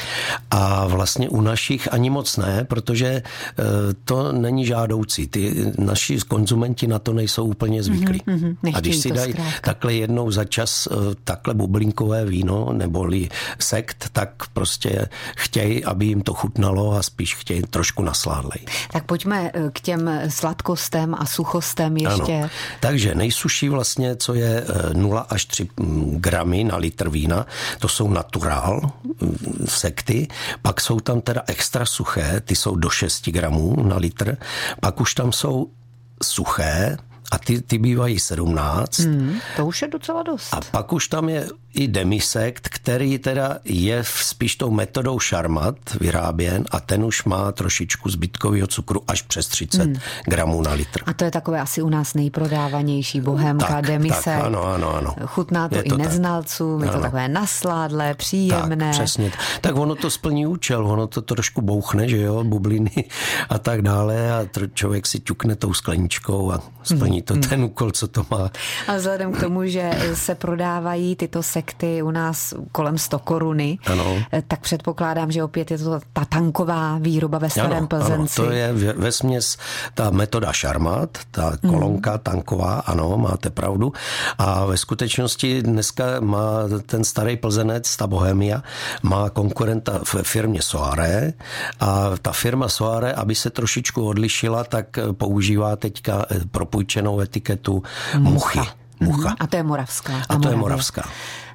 a 0.51 0.87
vlastně 0.87 1.29
u 1.29 1.41
našich 1.41 1.93
ani 1.93 2.02
ani 2.03 2.09
moc 2.09 2.37
ne, 2.37 2.65
protože 2.67 3.07
eh, 3.07 3.63
to 4.03 4.31
není 4.31 4.65
žádoucí. 4.65 5.27
Ty 5.27 5.71
naši 5.77 6.19
konzumenti 6.27 6.87
na 6.87 6.99
to 6.99 7.13
nejsou 7.13 7.45
úplně 7.45 7.83
zvyklí. 7.83 8.21
Mm-hmm, 8.27 8.75
a 8.75 8.79
když 8.79 8.97
si 8.97 9.11
dají 9.11 9.33
takhle 9.61 9.93
jednou 9.93 10.31
za 10.31 10.43
čas 10.43 10.87
eh, 10.91 10.95
takhle 11.23 11.53
bublinkové 11.53 12.25
víno 12.25 12.73
neboli 12.73 13.29
sekt, 13.59 14.09
tak 14.13 14.51
prostě 14.53 15.07
chtějí, 15.35 15.85
aby 15.85 16.05
jim 16.05 16.21
to 16.21 16.33
chutnalo 16.33 16.91
a 16.91 17.03
spíš 17.03 17.35
chtějí 17.35 17.61
trošku 17.61 18.03
nasládlej. 18.03 18.59
Tak 18.91 19.05
pojďme 19.05 19.51
eh, 19.53 19.69
k 19.73 19.79
těm 19.79 20.11
sladkostem 20.27 21.15
a 21.15 21.25
suchostem 21.25 21.97
ještě. 21.97 22.35
Ano. 22.35 22.49
Takže 22.79 23.15
nejsuší 23.15 23.69
vlastně, 23.69 24.15
co 24.15 24.33
je 24.33 24.65
0 24.93 25.19
až 25.29 25.45
3 25.45 25.67
mm, 25.79 26.19
gramy 26.19 26.63
na 26.63 26.75
litr 26.75 27.09
vína, 27.09 27.45
to 27.79 27.87
jsou 27.87 28.09
naturál 28.09 28.91
mm, 29.21 29.65
sekty, 29.65 30.27
pak 30.61 30.81
jsou 30.81 30.99
tam 30.99 31.21
teda 31.21 31.43
extra 31.47 31.85
suché, 31.93 32.41
ty 32.41 32.55
jsou 32.55 32.75
do 32.75 32.89
6 32.89 33.29
gramů 33.29 33.83
na 33.83 33.97
litr, 33.97 34.37
pak 34.81 35.01
už 35.01 35.13
tam 35.13 35.31
jsou 35.31 35.67
suché, 36.23 36.97
a 37.31 37.37
ty, 37.37 37.61
ty 37.61 37.77
bývají 37.77 38.19
17. 38.19 38.99
Hmm, 38.99 39.35
to 39.57 39.65
už 39.65 39.81
je 39.81 39.87
docela 39.87 40.23
dost. 40.23 40.53
A 40.53 40.59
pak 40.71 40.93
už 40.93 41.07
tam 41.07 41.29
je 41.29 41.47
i 41.73 41.87
demisekt, 41.87 42.69
který 42.69 43.17
teda 43.17 43.57
je 43.65 44.03
spíš 44.03 44.55
tou 44.55 44.71
metodou 44.71 45.19
šarmat 45.19 45.75
vyráběn 46.01 46.65
a 46.71 46.79
ten 46.79 47.05
už 47.05 47.23
má 47.23 47.51
trošičku 47.51 48.09
zbytkového 48.09 48.67
cukru 48.67 49.01
až 49.07 49.21
přes 49.21 49.47
30 49.47 49.83
hmm. 49.83 49.95
gramů 50.25 50.61
na 50.61 50.73
litr. 50.73 50.99
A 51.05 51.13
to 51.13 51.25
je 51.25 51.31
takové 51.31 51.61
asi 51.61 51.81
u 51.81 51.89
nás 51.89 52.13
nejprodávanější 52.13 53.21
bohemka, 53.21 53.67
tak, 53.67 53.85
demisekt. 53.85 54.23
Tak, 54.23 54.43
ano, 54.43 54.63
ano, 54.63 54.95
ano. 54.95 55.15
Chutná 55.25 55.69
to 55.69 55.75
je 55.75 55.81
i 55.81 55.89
to 55.89 55.97
neznalcům, 55.97 56.79
tak. 56.79 56.87
je 56.87 56.95
to 56.95 57.01
takové 57.01 57.27
nasládlé, 57.27 58.13
příjemné. 58.13 58.85
Tak, 58.85 58.91
přesně. 58.91 59.31
Tak 59.61 59.75
ono 59.75 59.95
to 59.95 60.09
splní 60.09 60.47
účel, 60.47 60.87
ono 60.87 61.07
to 61.07 61.21
trošku 61.21 61.61
bouchne, 61.61 62.09
že 62.09 62.17
jo, 62.17 62.43
bubliny 62.43 63.05
a 63.49 63.59
tak 63.59 63.81
dále 63.81 64.33
a 64.33 64.45
člověk 64.73 65.07
si 65.07 65.19
ťukne 65.19 65.55
tou 65.55 65.73
skleničkou 65.73 66.51
a 66.51 66.61
splní 66.83 67.12
to 67.21 67.33
hmm. 67.33 67.43
ten 67.43 67.63
úkol, 67.63 67.91
co 67.91 68.07
to 68.07 68.25
má. 68.31 68.51
A 68.87 68.95
vzhledem 68.95 69.33
k 69.33 69.39
tomu, 69.39 69.65
že 69.65 69.91
se 70.13 70.35
prodávají 70.35 71.15
tyto 71.15 71.43
sekty 71.43 72.01
u 72.01 72.11
nás 72.11 72.53
kolem 72.71 72.97
100 72.97 73.19
koruny, 73.19 73.77
ano. 73.85 74.23
tak 74.47 74.59
předpokládám, 74.59 75.31
že 75.31 75.43
opět 75.43 75.71
je 75.71 75.77
to 75.77 75.99
ta 76.13 76.25
tanková 76.25 76.97
výroba 76.97 77.37
ve 77.37 77.49
Starém 77.49 77.77
ano, 77.77 77.87
Plzenci. 77.87 78.41
Ano, 78.41 78.49
to 78.49 78.55
je 78.55 78.73
ve 78.73 79.11
směs 79.11 79.57
ta 79.93 80.09
metoda 80.09 80.53
šarmat, 80.53 81.09
ta 81.31 81.57
hmm. 81.61 81.71
kolonka 81.71 82.11
hmm. 82.11 82.19
tanková, 82.19 82.79
ano, 82.79 83.17
máte 83.17 83.49
pravdu. 83.49 83.93
A 84.37 84.65
ve 84.65 84.77
skutečnosti 84.77 85.61
dneska 85.61 86.19
má 86.19 86.49
ten 86.85 87.03
starý 87.03 87.37
plzenec, 87.37 87.95
ta 87.95 88.07
Bohemia, 88.07 88.63
má 89.03 89.29
konkurenta 89.29 89.99
v 90.03 90.15
firmě 90.23 90.61
Soare 90.61 91.33
a 91.79 92.11
ta 92.21 92.31
firma 92.31 92.69
Soare, 92.69 93.13
aby 93.13 93.35
se 93.35 93.49
trošičku 93.49 94.07
odlišila, 94.07 94.63
tak 94.63 94.85
používá 95.11 95.75
teďka 95.75 96.25
propůjčenou 96.51 97.02
označenou 97.03 97.19
etiketu 97.19 97.83
muchy. 98.17 98.59
Mucha. 98.99 99.35
A 99.39 99.47
to 99.47 99.55
je 99.57 99.63
moravská. 99.63 100.13
A 100.29 100.37
to 100.37 100.49
je 100.49 100.55
moravská. 100.55 101.03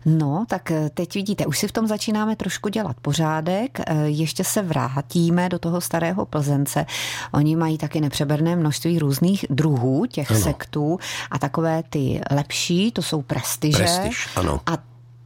No, 0.07 0.45
tak 0.49 0.71
eh, 0.71 0.91
teď 0.95 1.15
vidíte, 1.15 1.47
už 1.47 1.59
si 1.59 1.69
v 1.69 1.73
tom 1.73 1.87
začínáme 1.87 2.37
trošku 2.37 2.69
dělat 2.69 2.97
pořádek. 3.03 3.81
Eh, 3.81 3.95
ještě 4.05 4.45
se 4.45 4.63
vrátíme 4.63 5.49
do 5.49 5.59
toho 5.59 5.81
starého 5.81 6.27
Plzence. 6.27 6.87
Oni 7.33 7.57
mají 7.57 7.79
taky 7.79 8.01
nepřeberné 8.01 8.57
množství 8.57 8.99
různých 8.99 9.45
druhů 9.51 10.07
těch 10.07 10.31
ano. 10.31 10.41
sektů 10.41 10.99
a 11.31 11.39
takové 11.39 11.83
ty 11.91 12.21
lepší, 12.31 12.93
to 12.93 13.03
jsou 13.03 13.23
prestiže. 13.23 13.79
Prestiž, 13.79 14.29
ano. 14.37 14.61
A 14.67 14.79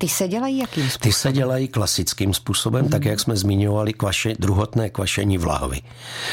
ty 0.02 0.08
se 0.08 0.28
dělají 0.28 0.58
jakým 0.58 0.90
způsobem? 0.90 1.00
Ty 1.00 1.12
se 1.12 1.32
dělají 1.32 1.68
klasickým 1.68 2.34
způsobem, 2.34 2.84
mm. 2.84 2.90
tak 2.90 3.04
jak 3.04 3.20
jsme 3.20 3.36
zmiňovali 3.36 3.92
kvaše, 3.92 4.34
druhotné 4.38 4.90
kvašení 4.90 5.38
v 5.38 5.46
lahvi. 5.46 5.80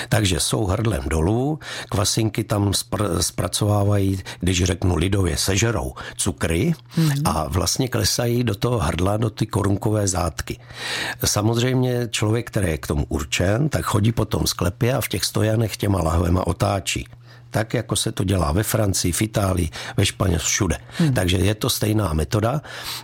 Takže 0.09 0.39
jsou 0.39 0.65
hrdlem 0.65 1.03
dolů, 1.05 1.59
kvasinky 1.89 2.43
tam 2.43 2.71
spr- 2.71 3.19
zpracovávají, 3.19 4.21
když 4.39 4.63
řeknu 4.63 4.95
lidově, 4.95 5.37
sežerou 5.37 5.93
cukry 6.17 6.73
mm. 6.97 7.11
a 7.25 7.47
vlastně 7.47 7.87
klesají 7.87 8.43
do 8.43 8.55
toho 8.55 8.79
hrdla, 8.79 9.17
do 9.17 9.29
ty 9.29 9.45
korunkové 9.45 10.07
zátky. 10.07 10.59
Samozřejmě 11.25 12.07
člověk, 12.11 12.47
který 12.47 12.67
je 12.67 12.77
k 12.77 12.87
tomu 12.87 13.05
určen, 13.09 13.69
tak 13.69 13.85
chodí 13.85 14.11
po 14.11 14.25
tom 14.25 14.47
sklepě 14.47 14.93
a 14.93 15.01
v 15.01 15.07
těch 15.07 15.25
stojanech 15.25 15.77
těma 15.77 16.01
lahvema 16.01 16.47
otáčí 16.47 17.05
tak 17.49 17.73
jako 17.73 17.95
se 17.95 18.11
to 18.11 18.23
dělá 18.23 18.51
ve 18.51 18.63
Francii, 18.63 19.11
v 19.11 19.21
Itálii, 19.21 19.69
ve 19.97 20.05
Španělsku, 20.05 20.49
všude. 20.49 20.77
Hmm. 20.97 21.13
Takže 21.13 21.37
je 21.37 21.55
to 21.55 21.69
stejná 21.69 22.13
metoda. 22.13 22.61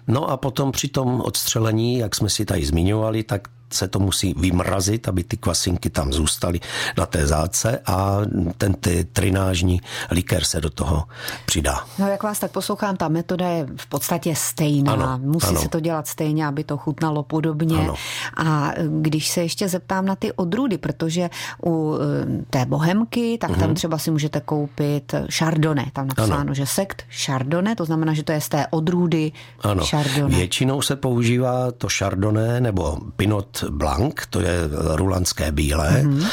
No 0.07 0.29
a 0.29 0.37
potom 0.37 0.71
při 0.71 0.87
tom 0.87 1.21
odstřelení, 1.21 1.97
jak 1.97 2.15
jsme 2.15 2.29
si 2.29 2.45
tady 2.45 2.65
zmiňovali, 2.65 3.23
tak 3.23 3.47
se 3.75 3.87
to 3.87 3.99
musí 3.99 4.33
vymrazit, 4.37 5.07
aby 5.07 5.23
ty 5.23 5.37
kvasinky 5.37 5.89
tam 5.89 6.13
zůstaly 6.13 6.59
na 6.97 7.05
té 7.05 7.27
záce 7.27 7.79
a 7.85 8.17
ten 8.57 8.73
ty 8.73 9.07
trinážní 9.13 9.81
likér 10.11 10.43
se 10.43 10.61
do 10.61 10.69
toho 10.69 11.03
přidá. 11.45 11.79
No 11.99 12.07
jak 12.07 12.23
vás 12.23 12.39
tak 12.39 12.51
poslouchám, 12.51 12.97
ta 12.97 13.07
metoda 13.07 13.49
je 13.49 13.67
v 13.77 13.87
podstatě 13.87 14.35
stejná. 14.35 14.93
Ano, 14.93 15.19
musí 15.21 15.47
ano. 15.47 15.61
se 15.61 15.69
to 15.69 15.79
dělat 15.79 16.07
stejně, 16.07 16.47
aby 16.47 16.63
to 16.63 16.77
chutnalo 16.77 17.23
podobně. 17.23 17.77
Ano. 17.77 17.95
A 18.37 18.71
když 18.99 19.27
se 19.27 19.41
ještě 19.41 19.69
zeptám 19.69 20.05
na 20.05 20.15
ty 20.15 20.31
odrůdy, 20.31 20.77
protože 20.77 21.29
u 21.65 21.95
eh, 21.95 22.45
té 22.49 22.65
bohemky, 22.65 23.37
tak 23.37 23.57
tam 23.57 23.71
uh-huh. 23.71 23.73
třeba 23.73 23.97
si 23.97 24.11
můžete 24.11 24.41
koupit 24.41 25.15
chardonnay. 25.37 25.85
Tam 25.93 26.07
napsáno, 26.07 26.37
ano. 26.37 26.53
že 26.53 26.65
sekt 26.65 27.03
chardonnay, 27.25 27.75
to 27.75 27.85
znamená, 27.85 28.13
že 28.13 28.23
to 28.23 28.31
je 28.31 28.41
z 28.41 28.49
té 28.49 28.67
odrůdy 28.69 29.31
ano. 29.61 29.83
chardonnay. 29.85 30.37
Většinou 30.37 30.81
se 30.81 30.95
používá 30.95 31.71
to 31.71 31.87
chardonnay 31.97 32.61
nebo 32.61 32.97
pinot 33.15 33.63
Blanc, 33.69 34.13
to 34.29 34.41
je 34.41 34.57
rulandské 34.95 35.51
bílé. 35.51 36.03
Mm-hmm. 36.03 36.27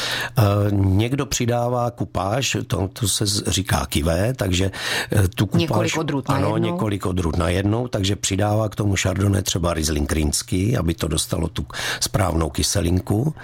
Někdo 0.71 1.25
přidává 1.25 1.91
kupáž, 1.91 2.57
to, 2.67 2.89
to 2.93 3.07
se 3.07 3.25
říká 3.47 3.85
kivé, 3.89 4.33
takže 4.33 4.71
tu 5.35 5.45
kupáž... 5.45 5.61
Několik 5.61 5.97
odrůd 5.97 6.29
Ano, 6.29 6.49
najednou. 6.49 6.71
několik 6.71 7.05
odrůd 7.05 7.37
najednou, 7.37 7.87
takže 7.87 8.15
přidává 8.15 8.69
k 8.69 8.75
tomu 8.75 8.95
Chardonnay 9.01 9.41
třeba 9.41 9.73
Riesling 9.73 10.11
Rýnský, 10.11 10.77
aby 10.77 10.93
to 10.93 11.07
dostalo 11.07 11.47
tu 11.47 11.65
správnou 11.99 12.49
kyselinku. 12.49 13.35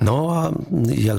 No 0.00 0.30
a 0.30 0.52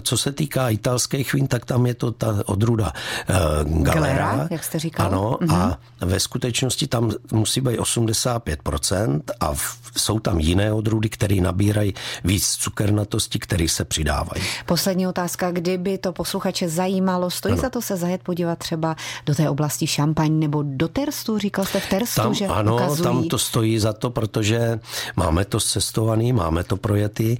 co 0.01 0.17
se 0.17 0.31
týká 0.31 0.69
italských 0.69 1.33
vín, 1.33 1.47
tak 1.47 1.65
tam 1.65 1.85
je 1.85 1.93
to 1.93 2.11
ta 2.11 2.35
odrůda 2.45 2.93
uh, 3.29 3.83
Galera, 3.83 4.13
Galera, 4.13 4.47
jak 4.51 4.63
jste 4.63 4.79
říkal. 4.79 5.05
Ano, 5.05 5.37
mm-hmm. 5.41 5.55
a 5.55 5.77
ve 6.05 6.19
skutečnosti 6.19 6.87
tam 6.87 7.11
musí 7.31 7.61
být 7.61 7.79
85% 7.79 9.21
a 9.39 9.53
v, 9.53 9.77
jsou 9.97 10.19
tam 10.19 10.39
jiné 10.39 10.73
odrůdy, 10.73 11.09
které 11.09 11.35
nabírají 11.35 11.93
víc 12.24 12.48
cukernatosti, 12.48 13.39
které 13.39 13.69
se 13.69 13.86
přidávají. 13.86 14.43
Poslední 14.65 15.07
otázka, 15.07 15.51
kdyby 15.51 15.98
to 15.98 16.13
posluchače 16.13 16.69
zajímalo, 16.69 17.31
stojí 17.31 17.53
ano. 17.53 17.62
za 17.62 17.69
to 17.69 17.81
se 17.81 17.98
zajet 17.98 18.24
podívat 18.24 18.60
třeba 18.60 18.95
do 19.25 19.36
té 19.36 19.50
oblasti 19.50 19.88
Šampaň 19.88 20.39
nebo 20.39 20.63
do 20.65 20.88
Terstu, 20.88 21.38
říkal 21.38 21.65
jste 21.65 21.79
v 21.79 21.89
Terstu, 21.89 22.22
tam, 22.22 22.33
že 22.33 22.48
Ano, 22.48 22.75
ukazují... 22.75 23.03
tam 23.03 23.24
to 23.24 23.38
stojí 23.38 23.79
za 23.79 23.93
to, 23.93 24.10
protože 24.10 24.79
máme 25.15 25.45
to 25.45 25.60
cestovaný, 25.60 26.33
máme 26.33 26.63
to 26.63 26.77
projetý 26.77 27.38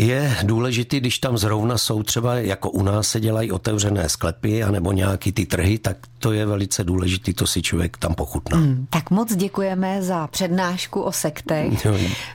je 0.00 0.36
důležitý, 0.42 1.00
když 1.00 1.18
tam 1.18 1.38
zrovna 1.38 1.78
jsou 1.78 2.02
třeba, 2.02 2.34
jako 2.34 2.70
u 2.70 2.82
nás 2.82 3.08
se 3.08 3.20
dělají 3.20 3.52
otevřené 3.52 4.08
sklepy, 4.08 4.62
anebo 4.62 4.92
nějaký 4.92 5.32
ty 5.32 5.46
trhy, 5.46 5.78
tak 5.78 5.96
to 6.18 6.32
je 6.32 6.46
velice 6.46 6.84
důležitý, 6.84 7.34
to 7.34 7.46
si 7.46 7.62
člověk 7.62 7.96
tam 7.96 8.14
pochutná. 8.14 8.58
Mm, 8.58 8.86
tak 8.90 9.10
moc 9.10 9.36
děkujeme 9.36 10.02
za 10.02 10.26
přednášku 10.26 11.00
o 11.00 11.12
sektech. 11.12 11.86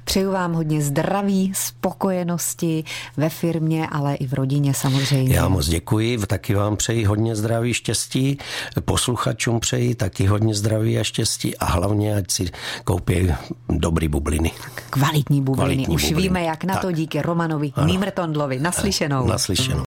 Přeju 0.04 0.32
vám 0.32 0.54
hodně 0.54 0.82
zdraví, 0.82 1.52
spokojenosti 1.56 2.84
ve 3.18 3.30
firmě, 3.30 3.88
ale 3.92 4.16
i 4.16 4.28
v 4.28 4.34
rodině 4.34 4.74
samozřejmě. 4.74 5.36
Já 5.36 5.48
moc 5.48 5.68
děkuji, 5.68 6.18
taky 6.18 6.56
vám 6.56 6.78
přeji 6.78 7.06
hodně 7.06 7.36
zdraví, 7.36 7.74
štěstí, 7.74 8.38
posluchačům 8.86 9.60
přeji 9.60 9.96
taky 9.96 10.26
hodně 10.26 10.56
zdraví 10.56 11.00
a 11.00 11.04
štěstí 11.04 11.58
a 11.58 11.66
hlavně, 11.66 12.16
ať 12.16 12.32
si 12.32 12.50
koupí 12.84 13.34
dobrý 13.70 14.08
bubliny. 14.08 14.52
Kvalitní 14.90 15.42
bubliny, 15.42 15.56
Kvalitní 15.66 15.96
už 15.96 16.04
bubliny. 16.04 16.28
víme, 16.28 16.44
jak 16.44 16.64
na 16.64 16.74
tak. 16.74 16.82
to 16.82 16.92
díky 16.92 17.22
Romanu 17.22 17.55
Romanovi 17.56 17.74
Nýmrtondlovi. 17.86 18.60
Naslyšenou. 18.60 19.28
Naslyšenou. 19.28 19.84